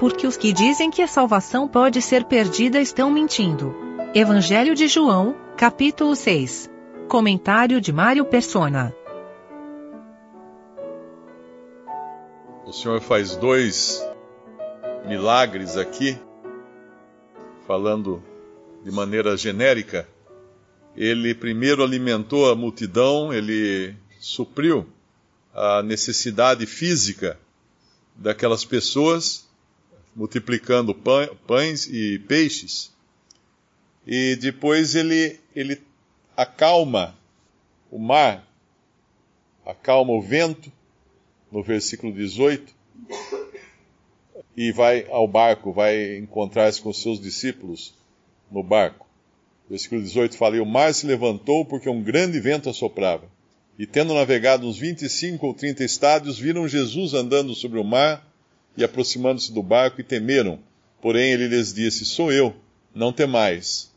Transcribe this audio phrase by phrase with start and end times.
[0.00, 3.74] porque os que dizem que a salvação pode ser perdida estão mentindo.
[4.14, 6.70] Evangelho de João, capítulo 6.
[7.06, 8.96] Comentário de Mário Persona.
[12.64, 14.02] O Senhor faz dois
[15.06, 16.18] milagres aqui,
[17.66, 18.22] falando
[18.82, 20.08] de maneira genérica.
[20.96, 24.86] Ele primeiro alimentou a multidão, ele supriu
[25.52, 27.38] a necessidade física
[28.16, 29.49] daquelas pessoas,
[30.14, 32.92] multiplicando pães e peixes.
[34.06, 35.80] E depois ele, ele
[36.36, 37.16] acalma
[37.90, 38.46] o mar,
[39.64, 40.72] acalma o vento,
[41.50, 42.72] no versículo 18,
[44.56, 47.94] e vai ao barco, vai encontrar-se com seus discípulos
[48.50, 49.06] no barco.
[49.68, 53.30] Versículo 18 fala: E o mar se levantou porque um grande vento assoprava.
[53.78, 58.29] E tendo navegado uns 25 ou 30 estádios, viram Jesus andando sobre o mar
[58.76, 60.58] e aproximando-se do barco e temeram.
[61.00, 62.54] Porém ele lhes disse: Sou eu,
[62.94, 63.90] não temais.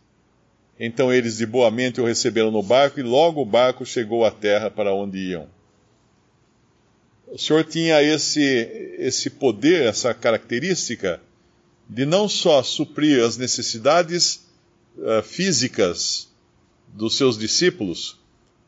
[0.80, 4.31] Então eles de boa mente o receberam no barco e logo o barco chegou à
[4.31, 5.47] terra para onde iam.
[7.27, 8.41] O Senhor tinha esse,
[8.97, 11.21] esse poder, essa característica
[11.89, 14.45] de não só suprir as necessidades
[14.97, 16.30] uh, físicas
[16.87, 18.19] dos seus discípulos,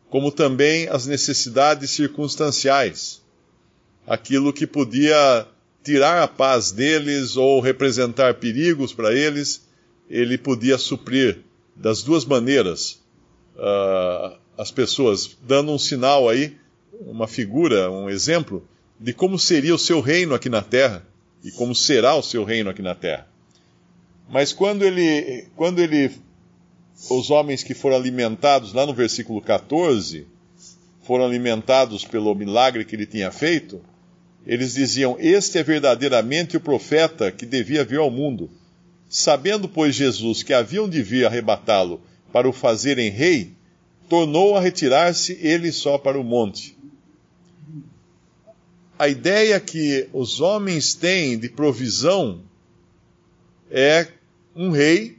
[0.10, 3.22] como também as necessidades circunstanciais,
[4.08, 5.48] aquilo que podia
[5.86, 9.68] tirar a paz deles ou representar perigos para eles,
[10.10, 11.42] ele podia suprir
[11.76, 13.00] das duas maneiras
[13.56, 16.58] uh, as pessoas, dando um sinal aí,
[17.02, 18.68] uma figura, um exemplo
[19.00, 21.06] de como seria o seu reino aqui na terra
[21.44, 23.28] e como será o seu reino aqui na terra.
[24.28, 26.12] Mas quando ele, quando ele
[27.12, 30.26] os homens que foram alimentados, lá no versículo 14,
[31.04, 33.82] foram alimentados pelo milagre que ele tinha feito,
[34.46, 38.50] eles diziam: Este é verdadeiramente o profeta que devia vir ao mundo.
[39.10, 43.54] Sabendo, pois, Jesus que haviam de vir arrebatá-lo para o fazerem rei,
[44.10, 46.76] tornou a retirar-se ele só para o monte.
[48.98, 52.42] A ideia que os homens têm de provisão
[53.70, 54.08] é
[54.56, 55.18] um rei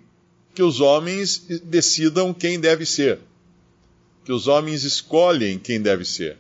[0.55, 3.19] que os homens decidam quem deve ser,
[4.25, 6.39] que os homens escolhem quem deve ser.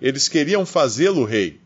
[0.00, 1.58] Eles queriam fazê-lo rei.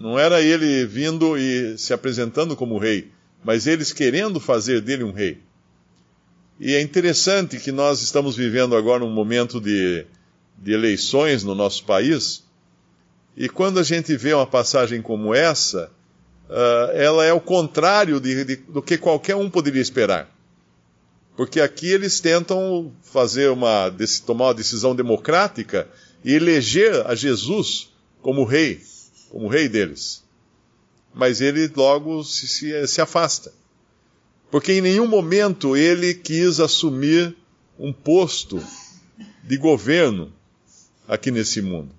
[0.00, 3.10] Não era ele vindo e se apresentando como rei,
[3.44, 5.38] mas eles querendo fazer dele um rei.
[6.58, 10.06] E é interessante que nós estamos vivendo agora um momento de,
[10.58, 12.44] de eleições no nosso país,
[13.36, 15.90] e quando a gente vê uma passagem como essa,
[16.48, 20.32] uh, ela é o contrário de, de, do que qualquer um poderia esperar.
[21.36, 23.92] Porque aqui eles tentam fazer uma,
[24.24, 25.88] tomar uma decisão democrática
[26.24, 28.80] e eleger a Jesus como rei,
[29.30, 30.22] como rei deles.
[31.14, 33.52] Mas ele logo se, se, se afasta.
[34.50, 37.36] Porque em nenhum momento ele quis assumir
[37.78, 38.62] um posto
[39.42, 40.32] de governo
[41.08, 41.90] aqui nesse mundo.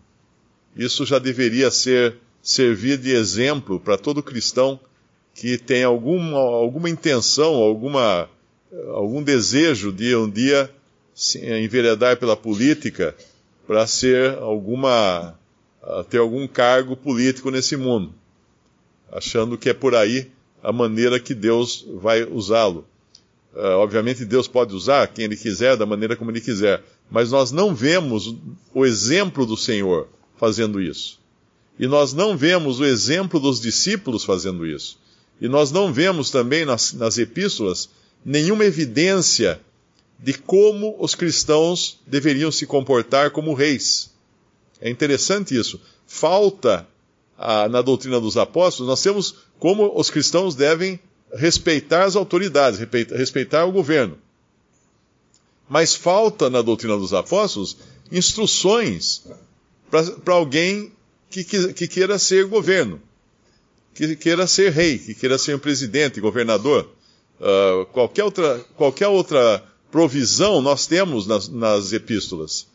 [0.76, 4.80] Isso já deveria ser servir de exemplo para todo cristão
[5.34, 8.30] que tem alguma, alguma intenção, alguma
[8.90, 10.70] algum desejo de um dia
[11.36, 13.16] enveredar pela política
[13.66, 15.38] para ser alguma
[16.10, 18.14] ter algum cargo político nesse mundo,
[19.12, 20.32] achando que é por aí
[20.64, 22.86] a maneira que Deus vai usá-lo.
[23.54, 27.52] Uh, obviamente Deus pode usar quem Ele quiser, da maneira como Ele quiser, mas nós
[27.52, 28.36] não vemos
[28.74, 31.20] o exemplo do Senhor fazendo isso.
[31.80, 34.98] E nós não vemos o exemplo dos discípulos fazendo isso.
[35.40, 37.90] E nós não vemos também nas, nas epístolas
[38.24, 39.60] nenhuma evidência
[40.18, 44.15] de como os cristãos deveriam se comportar como reis.
[44.86, 45.82] É interessante isso.
[46.06, 46.88] Falta
[47.36, 51.00] ah, na doutrina dos apóstolos, nós temos como os cristãos devem
[51.34, 52.80] respeitar as autoridades,
[53.10, 54.16] respeitar o governo.
[55.68, 57.78] Mas falta na doutrina dos apóstolos
[58.12, 59.24] instruções
[59.90, 60.92] para alguém
[61.32, 63.02] que, que, que, queira ser governo,
[63.96, 66.88] que queira ser rei, que queira ser um presidente, governador.
[67.40, 72.68] Uh, qualquer, outra, qualquer outra provisão nós temos nas, nas epístolas,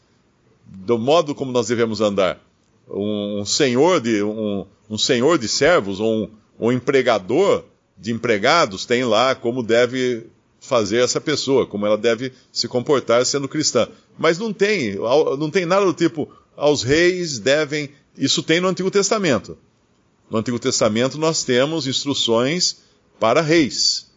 [0.73, 2.41] do modo como nós devemos andar.
[2.89, 6.29] Um, um senhor de um, um, senhor de servos, um,
[6.59, 7.65] um empregador
[7.97, 10.27] de empregados tem lá como deve
[10.61, 13.89] fazer essa pessoa, como ela deve se comportar sendo cristã.
[14.19, 14.97] Mas não tem,
[15.39, 17.91] não tem nada do tipo, aos reis devem.
[18.17, 19.57] Isso tem no Antigo Testamento.
[20.31, 22.79] No Antigo Testamento nós temos instruções
[23.19, 24.11] para reis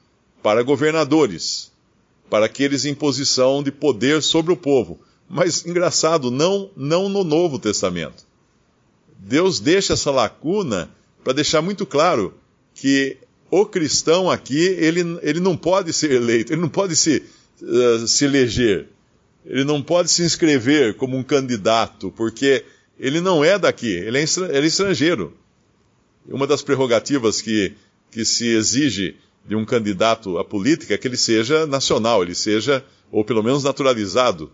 [0.44, 1.72] para governadores,
[2.30, 5.00] para aqueles em posição de poder sobre o povo.
[5.34, 8.24] Mas engraçado, não, não no Novo Testamento.
[9.18, 10.92] Deus deixa essa lacuna
[11.24, 12.36] para deixar muito claro
[12.76, 13.18] que
[13.50, 17.24] o cristão aqui, ele, ele não pode ser eleito, ele não pode se,
[17.64, 18.90] uh, se eleger,
[19.44, 22.64] ele não pode se inscrever como um candidato, porque
[23.00, 25.34] ele não é daqui, ele é, ele é estrangeiro.
[26.28, 27.74] Uma das prerrogativas que,
[28.12, 29.16] que se exige
[29.48, 33.64] de um candidato à política é que ele seja nacional, ele seja, ou pelo menos
[33.64, 34.52] naturalizado,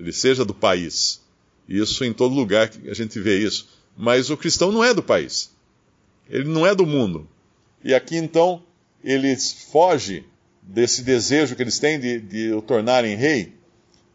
[0.00, 1.20] ele seja do país.
[1.68, 3.68] Isso em todo lugar que a gente vê isso.
[3.96, 5.50] Mas o cristão não é do país.
[6.28, 7.28] Ele não é do mundo.
[7.84, 8.62] E aqui então
[9.04, 9.36] ele
[9.70, 10.24] foge
[10.62, 13.52] desse desejo que eles têm de, de o tornarem rei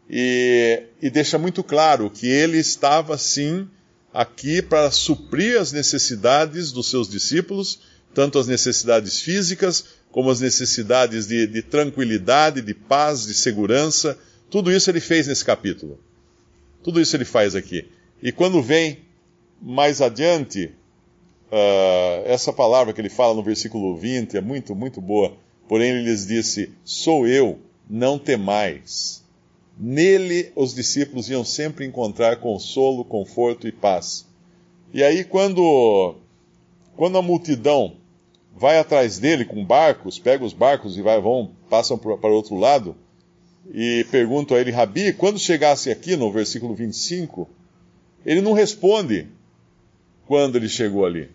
[0.08, 3.68] e, e deixa muito claro que ele estava sim
[4.14, 7.80] aqui para suprir as necessidades dos seus discípulos,
[8.14, 14.16] tanto as necessidades físicas como as necessidades de, de tranquilidade, de paz, de segurança.
[14.50, 15.98] Tudo isso ele fez nesse capítulo.
[16.82, 17.88] Tudo isso ele faz aqui.
[18.22, 18.98] E quando vem
[19.60, 20.66] mais adiante,
[21.50, 25.32] uh, essa palavra que ele fala no versículo 20 é muito, muito boa.
[25.68, 27.58] Porém, ele lhes disse: Sou eu,
[27.88, 29.24] não temais.
[29.78, 34.26] Nele os discípulos iam sempre encontrar consolo, conforto e paz.
[34.92, 36.14] E aí, quando,
[36.96, 37.96] quando a multidão
[38.56, 42.54] vai atrás dele com barcos, pega os barcos e vai, vão, passam para o outro
[42.56, 42.96] lado,
[43.72, 47.48] e perguntam a ele, Rabi, quando chegasse aqui no versículo 25,
[48.24, 49.28] ele não responde
[50.26, 51.30] quando ele chegou ali.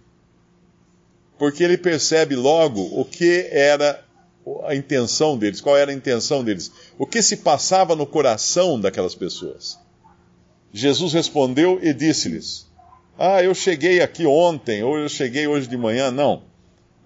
[1.38, 4.04] Porque ele percebe logo o que era
[4.66, 9.16] a intenção deles, qual era a intenção deles, o que se passava no coração daquelas
[9.16, 9.80] pessoas.
[10.74, 12.68] Jesus respondeu e disse-lhes:
[13.18, 16.12] Ah, eu cheguei aqui ontem, ou eu cheguei hoje de manhã.
[16.12, 16.44] Não.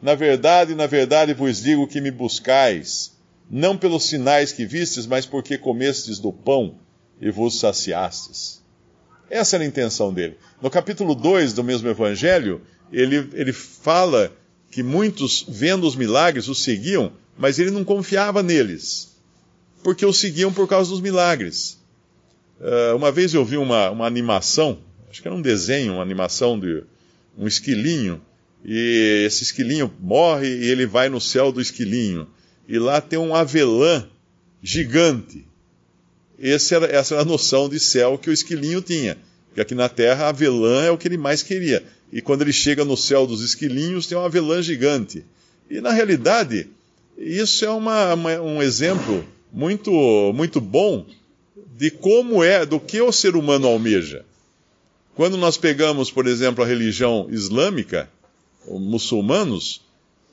[0.01, 3.14] Na verdade, na verdade vos digo que me buscais,
[3.49, 6.75] não pelos sinais que vistes, mas porque comestes do pão
[7.21, 8.63] e vos saciastes.
[9.29, 10.37] Essa era a intenção dele.
[10.61, 12.61] No capítulo 2 do mesmo evangelho,
[12.91, 14.31] ele, ele fala
[14.69, 19.15] que muitos, vendo os milagres, os seguiam mas ele não confiava neles,
[19.83, 21.79] porque o seguiam por causa dos milagres.
[22.59, 26.59] Uh, uma vez eu vi uma, uma animação, acho que era um desenho, uma animação
[26.59, 26.83] de
[27.37, 28.21] um esquilinho,
[28.63, 32.27] e esse esquilinho morre e ele vai no céu do esquilinho.
[32.67, 34.07] E lá tem um avelã
[34.61, 35.45] gigante.
[36.39, 39.17] Era, essa era a noção de céu que o esquilinho tinha.
[39.47, 41.83] Porque aqui na Terra, a avelã é o que ele mais queria.
[42.11, 45.23] E quando ele chega no céu dos esquilinhos, tem um avelã gigante.
[45.69, 46.67] E na realidade,
[47.17, 49.91] isso é uma, uma, um exemplo muito,
[50.33, 51.05] muito bom
[51.77, 54.25] de como é, do que o ser humano almeja.
[55.15, 58.09] Quando nós pegamos, por exemplo, a religião islâmica,
[58.67, 59.81] muçulmanos,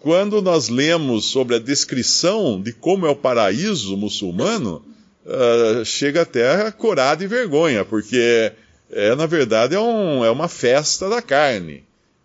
[0.03, 4.85] quando nós lemos sobre a descrição de como é o paraíso muçulmano,
[5.25, 8.53] uh, chega até a corar de vergonha, porque
[8.91, 11.85] é, na verdade é, um, é uma festa da carne,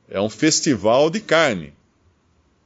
[0.10, 1.72] é um festival de carne.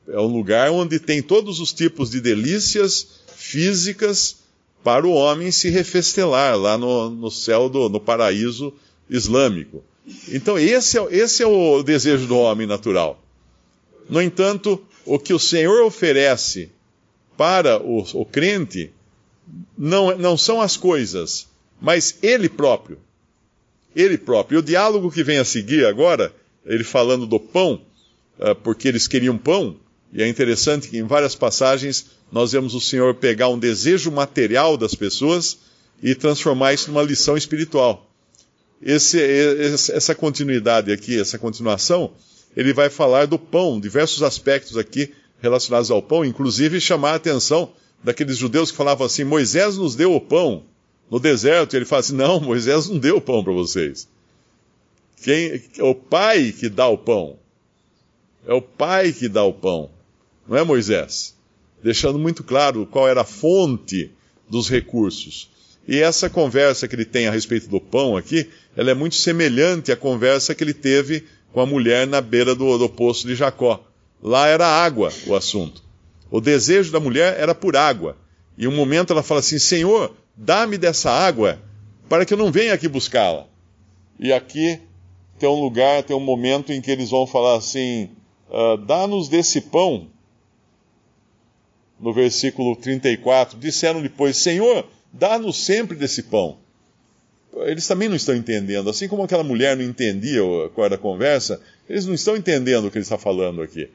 [0.08, 4.38] É um lugar onde tem todos os tipos de delícias físicas
[4.81, 8.74] para o homem se refestelar lá no, no céu, do, no paraíso
[9.10, 9.84] islâmico.
[10.30, 13.22] Então, esse é, esse é o desejo do homem natural.
[14.10, 16.71] No entanto, o que o Senhor oferece
[17.38, 18.92] para o, o crente
[19.77, 21.48] não, não são as coisas,
[21.80, 22.98] mas Ele próprio.
[23.95, 24.57] Ele próprio.
[24.57, 26.33] E o diálogo que vem a seguir agora,
[26.65, 27.81] ele falando do pão,
[28.39, 29.75] ah, porque eles queriam pão,
[30.13, 34.77] e é interessante que em várias passagens nós vemos o Senhor pegar um desejo material
[34.77, 35.58] das pessoas
[36.01, 38.10] e transformar isso numa lição espiritual.
[38.81, 39.22] Esse,
[39.93, 42.12] essa continuidade aqui, essa continuação,
[42.55, 47.72] ele vai falar do pão, diversos aspectos aqui relacionados ao pão, inclusive chamar a atenção
[48.03, 50.63] daqueles judeus que falavam assim: Moisés nos deu o pão
[51.10, 51.74] no deserto.
[51.74, 54.08] E ele fala assim: Não, Moisés não deu o pão para vocês.
[55.24, 57.38] Quem, é o pai que dá o pão.
[58.46, 59.89] É o pai que dá o pão
[60.51, 61.34] não é Moisés?
[61.81, 64.12] Deixando muito claro qual era a fonte
[64.50, 65.50] dos recursos.
[65.88, 69.93] E essa conversa que ele tem a respeito do pão aqui, ela é muito semelhante
[69.93, 73.84] à conversa que ele teve com a mulher na beira do, do poço de Jacó.
[74.22, 75.84] Lá era água o assunto.
[76.29, 78.17] O desejo da mulher era por água.
[78.58, 81.60] E um momento ela fala assim: Senhor, dá-me dessa água
[82.08, 83.48] para que eu não venha aqui buscá-la.
[84.20, 84.79] E aqui
[85.39, 88.10] tem um lugar, tem um momento em que eles vão falar assim:
[88.50, 90.08] uh, dá-nos desse pão
[92.00, 96.58] no versículo 34, disseram depois: Senhor, dá-nos sempre desse pão.
[97.65, 98.89] Eles também não estão entendendo.
[98.89, 100.41] Assim como aquela mulher não entendia
[100.74, 103.89] qual era a conversa, eles não estão entendendo o que ele está falando aqui.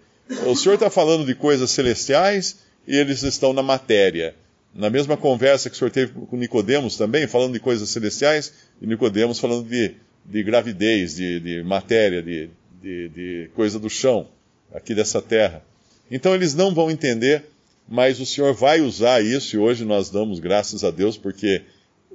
[0.46, 4.34] O Senhor está falando de coisas celestiais e eles estão na matéria.
[4.74, 8.86] Na mesma conversa que o Senhor teve com Nicodemos também, falando de coisas celestiais, e
[8.86, 9.94] Nicodemos falando de,
[10.24, 12.50] de gravidez, de, de matéria, de,
[12.82, 14.28] de, de coisa do chão,
[14.74, 15.64] aqui dessa terra.
[16.10, 17.44] Então eles não vão entender,
[17.88, 21.62] mas o Senhor vai usar isso, e hoje nós damos graças a Deus porque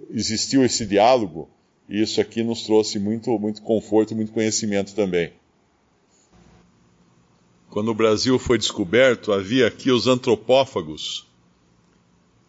[0.10, 1.50] existiu esse diálogo,
[1.88, 5.34] e isso aqui nos trouxe muito, muito conforto e muito conhecimento também.
[7.70, 11.26] Quando o Brasil foi descoberto, havia aqui os antropófagos,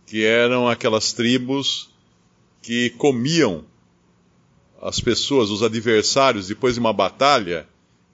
[0.07, 1.91] que eram aquelas tribos
[2.61, 3.65] que comiam
[4.81, 7.69] as pessoas, os adversários, depois de uma batalha,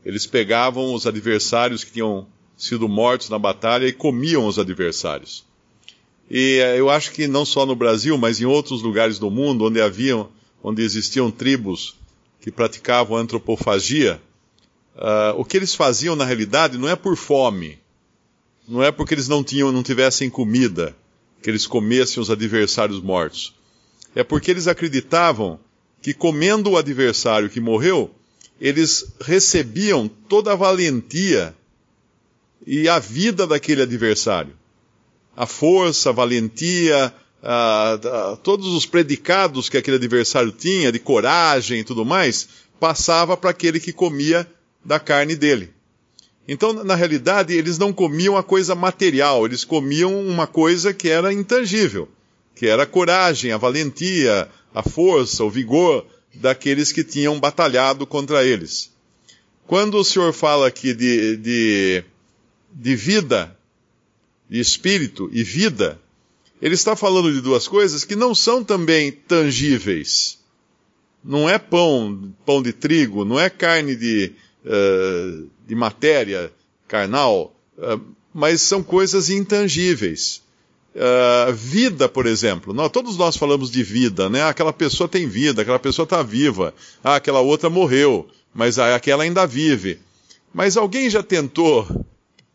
[0.04, 2.26] eles pegavam os adversários que tinham
[2.56, 5.47] sido mortos na batalha e comiam os adversários.
[6.30, 9.64] E eh, eu acho que não só no Brasil, mas em outros lugares do mundo
[9.64, 10.28] onde haviam,
[10.62, 11.94] onde existiam tribos
[12.40, 14.20] que praticavam antropofagia,
[14.96, 17.78] uh, o que eles faziam na realidade não é por fome,
[18.66, 20.94] não é porque eles não tinham, não tivessem comida,
[21.42, 23.54] que eles comessem os adversários mortos.
[24.14, 25.58] É porque eles acreditavam
[26.02, 28.10] que comendo o adversário que morreu,
[28.60, 31.54] eles recebiam toda a valentia
[32.66, 34.52] e a vida daquele adversário.
[35.38, 41.78] A força, a valentia, a, a, todos os predicados que aquele adversário tinha, de coragem
[41.78, 42.48] e tudo mais,
[42.80, 44.44] passava para aquele que comia
[44.84, 45.70] da carne dele.
[46.48, 51.32] Então, na realidade, eles não comiam a coisa material, eles comiam uma coisa que era
[51.32, 52.08] intangível,
[52.56, 56.04] que era a coragem, a valentia, a força, o vigor
[56.34, 58.90] daqueles que tinham batalhado contra eles.
[59.66, 62.04] Quando o Senhor fala aqui de, de
[62.72, 63.56] de vida,
[64.48, 66.00] de espírito e vida,
[66.60, 70.38] ele está falando de duas coisas que não são também tangíveis.
[71.22, 74.32] Não é pão, pão de trigo, não é carne de,
[74.64, 76.52] uh, de matéria
[76.86, 78.00] carnal, uh,
[78.32, 80.42] mas são coisas intangíveis.
[80.94, 82.72] Uh, vida, por exemplo.
[82.72, 84.42] Nós, todos nós falamos de vida, né?
[84.42, 86.74] Aquela pessoa tem vida, aquela pessoa está viva.
[87.04, 90.00] Ah, aquela outra morreu, mas aquela ainda vive.
[90.52, 91.86] Mas alguém já tentou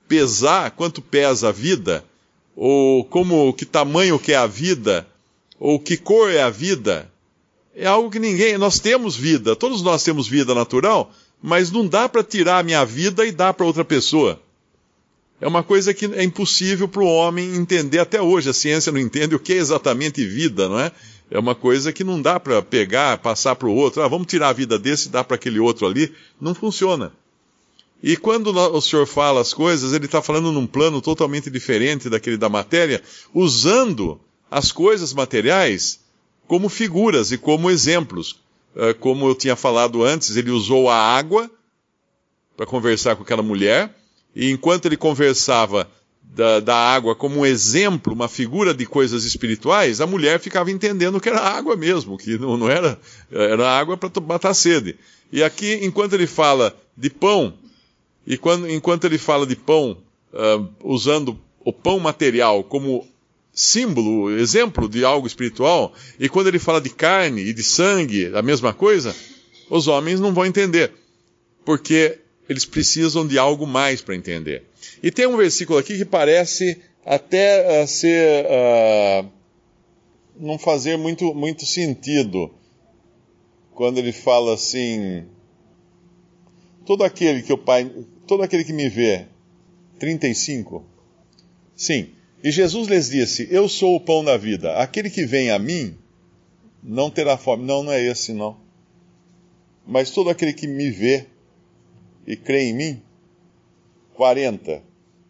[0.07, 2.03] pesar quanto pesa a vida,
[2.55, 5.07] ou como que tamanho que é a vida,
[5.59, 7.09] ou que cor é a vida,
[7.75, 8.57] é algo que ninguém.
[8.57, 12.85] Nós temos vida, todos nós temos vida natural, mas não dá para tirar a minha
[12.85, 14.39] vida e dar para outra pessoa.
[15.41, 18.49] É uma coisa que é impossível para o homem entender até hoje.
[18.49, 20.91] A ciência não entende o que é exatamente vida, não é?
[21.29, 24.01] É uma coisa que não dá para pegar, passar para o outro.
[24.01, 26.13] Ah, vamos tirar a vida desse e dar para aquele outro ali.
[26.39, 27.11] Não funciona.
[28.03, 32.35] E quando o senhor fala as coisas, ele está falando num plano totalmente diferente daquele
[32.35, 33.01] da matéria,
[33.33, 34.19] usando
[34.51, 36.01] as coisas materiais
[36.45, 38.41] como figuras e como exemplos.
[38.75, 41.49] Eh, como eu tinha falado antes, ele usou a água
[42.57, 43.95] para conversar com aquela mulher,
[44.35, 45.89] e enquanto ele conversava
[46.21, 51.21] da, da, água como um exemplo, uma figura de coisas espirituais, a mulher ficava entendendo
[51.21, 52.99] que era água mesmo, que não, não era,
[53.31, 54.97] era água para matar sede.
[55.31, 57.53] E aqui, enquanto ele fala de pão,
[58.25, 59.97] e quando, enquanto ele fala de pão,
[60.33, 63.07] uh, usando o pão material como
[63.53, 68.41] símbolo, exemplo de algo espiritual, e quando ele fala de carne e de sangue, a
[68.41, 69.15] mesma coisa,
[69.69, 70.91] os homens não vão entender.
[71.65, 74.63] Porque eles precisam de algo mais para entender.
[75.01, 78.45] E tem um versículo aqui que parece até uh, ser.
[78.45, 79.29] Uh,
[80.39, 82.51] não fazer muito, muito sentido.
[83.73, 85.25] Quando ele fala assim.
[86.85, 87.89] Todo aquele que o Pai
[88.27, 89.25] todo aquele que me vê.
[89.99, 90.85] 35.
[91.75, 92.09] Sim.
[92.43, 94.75] E Jesus lhes disse: Eu sou o pão da vida.
[94.77, 95.97] Aquele que vem a mim
[96.81, 97.65] não terá fome.
[97.65, 98.57] Não, não é esse, não.
[99.85, 101.25] Mas todo aquele que me vê
[102.27, 103.01] e crê em mim.
[104.15, 104.81] 40.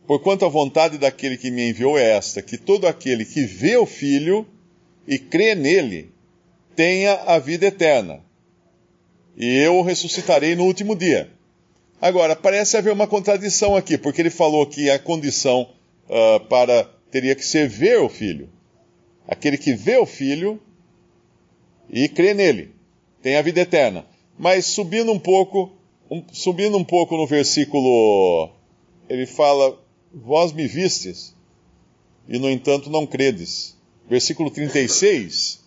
[0.05, 3.85] Porquanto a vontade daquele que me enviou é esta: que todo aquele que vê o
[3.85, 4.45] Filho
[5.07, 6.11] e crê nele
[6.75, 8.21] tenha a vida eterna.
[9.35, 11.31] E eu o ressuscitarei no último dia.
[12.03, 15.69] Agora, parece haver uma contradição aqui, porque ele falou que a condição
[16.09, 18.49] uh, para teria que ser ver o filho.
[19.25, 20.61] Aquele que vê o filho
[21.89, 22.75] e crê nele
[23.21, 24.05] tem a vida eterna.
[24.37, 25.71] Mas subindo um pouco,
[26.11, 28.51] um, subindo um pouco no versículo,
[29.07, 29.81] ele fala:
[30.13, 31.33] Vós me vistes
[32.27, 33.77] e no entanto não credes.
[34.09, 35.63] Versículo 36.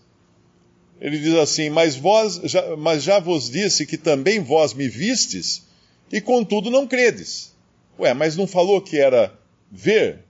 [1.00, 5.64] Ele diz assim: Mas vós, já, mas já vos disse que também vós me vistes
[6.12, 7.54] e contudo não credes.
[7.98, 9.32] Ué, mas não falou que era
[9.70, 10.20] ver?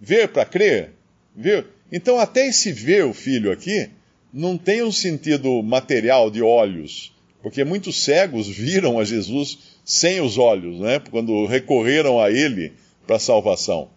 [0.00, 0.92] Ver para crer?
[1.34, 1.66] Ver?
[1.90, 3.90] Então, até esse ver o filho aqui
[4.32, 10.38] não tem um sentido material de olhos, porque muitos cegos viram a Jesus sem os
[10.38, 11.00] olhos, né?
[11.10, 12.72] Quando recorreram a ele
[13.06, 13.90] para salvação.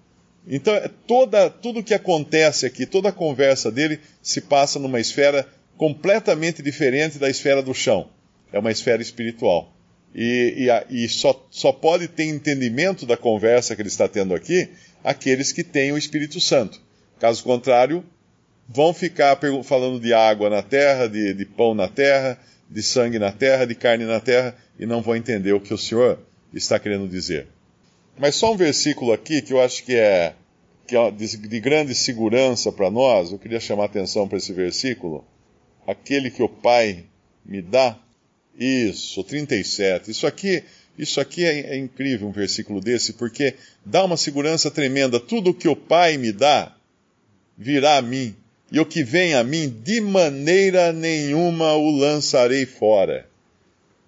[0.47, 5.47] Então, é toda, tudo que acontece aqui, toda a conversa dele se passa numa esfera
[5.75, 8.09] completamente diferente da esfera do chão.
[8.51, 9.73] É uma esfera espiritual.
[10.17, 14.67] E, e, e só, só pode ter entendimento da conversa que ele está tendo aqui
[15.03, 16.81] aqueles que têm o Espírito Santo.
[17.19, 18.03] Caso contrário,
[18.67, 23.31] vão ficar falando de água na terra, de, de pão na terra, de sangue na
[23.31, 26.19] terra, de carne na terra, e não vão entender o que o Senhor
[26.51, 27.47] está querendo dizer.
[28.17, 30.33] Mas só um versículo aqui que eu acho que é,
[30.87, 34.51] que é de, de grande segurança para nós, eu queria chamar a atenção para esse
[34.51, 35.23] versículo.
[35.85, 37.05] Aquele que o Pai
[37.45, 37.97] me dá,
[38.57, 40.11] isso, 37.
[40.11, 40.63] Isso aqui,
[40.97, 43.53] isso aqui é, é incrível um versículo desse, porque
[43.85, 45.19] dá uma segurança tremenda.
[45.19, 46.75] Tudo o que o Pai me dá
[47.57, 48.35] virá a mim
[48.71, 53.27] e o que vem a mim, de maneira nenhuma o lançarei fora.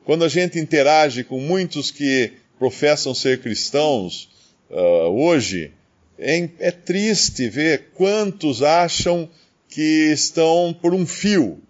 [0.04, 4.30] Quando a gente interage com muitos que professam ser cristãos
[4.70, 5.72] uh, hoje,
[6.18, 9.30] é, é triste ver quantos acham
[9.70, 11.62] que estão por um fio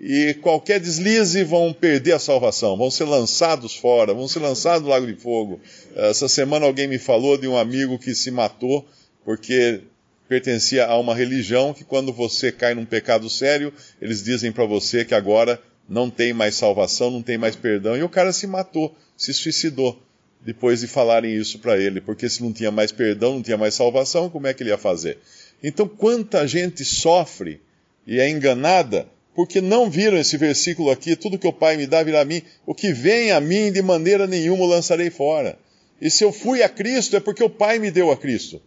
[0.00, 4.88] e qualquer deslize vão perder a salvação, vão ser lançados fora, vão ser lançados no
[4.88, 5.60] lago de fogo.
[5.96, 8.86] Essa semana alguém me falou de um amigo que se matou
[9.24, 9.80] porque
[10.28, 15.04] pertencia a uma religião que, quando você cai num pecado sério, eles dizem para você
[15.04, 17.96] que agora não tem mais salvação, não tem mais perdão.
[17.96, 20.00] E o cara se matou, se suicidou,
[20.40, 23.74] depois de falarem isso para ele, porque se não tinha mais perdão, não tinha mais
[23.74, 25.18] salvação, como é que ele ia fazer?
[25.62, 27.60] Então, quanta gente sofre
[28.06, 32.02] e é enganada porque não viram esse versículo aqui: tudo que o Pai me dá
[32.02, 35.56] virá a mim, o que vem a mim de maneira nenhuma o lançarei fora.
[36.02, 38.60] E se eu fui a Cristo é porque o Pai me deu a Cristo.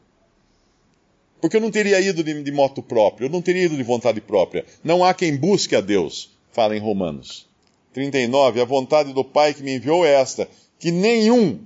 [1.42, 4.22] Porque eu não teria ido de, de moto própria, eu não teria ido de vontade
[4.22, 4.64] própria.
[4.82, 7.46] Não há quem busque a Deus, fala em Romanos.
[7.92, 8.62] 39.
[8.62, 10.48] A vontade do Pai que me enviou é esta:
[10.80, 11.60] que nenhum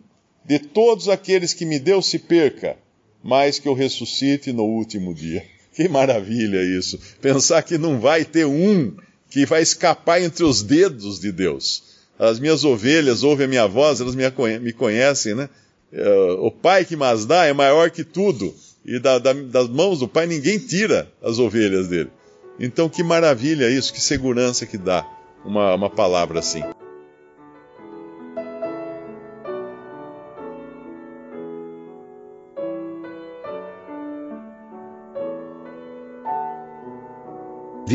[0.43, 2.75] de todos aqueles que me deu se perca,
[3.21, 5.45] mas que eu ressuscite no último dia.
[5.75, 6.97] Que maravilha isso!
[7.21, 8.95] Pensar que não vai ter um
[9.29, 11.83] que vai escapar entre os dedos de Deus.
[12.17, 15.49] As minhas ovelhas ouvem a minha voz, elas me conhecem, né?
[15.91, 19.99] Eh, o Pai que mas dá é maior que tudo e da, da, das mãos
[19.99, 22.09] do Pai ninguém tira as ovelhas dele.
[22.59, 25.05] Então, que maravilha isso, que segurança que dá
[25.43, 26.63] uma, uma palavra assim.